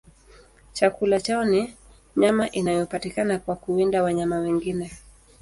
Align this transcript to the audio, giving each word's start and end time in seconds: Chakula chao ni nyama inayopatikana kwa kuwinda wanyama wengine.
Chakula 0.73 1.21
chao 1.21 1.45
ni 1.45 1.73
nyama 2.15 2.49
inayopatikana 2.51 3.39
kwa 3.39 3.55
kuwinda 3.55 4.03
wanyama 4.03 4.37
wengine. 4.39 4.91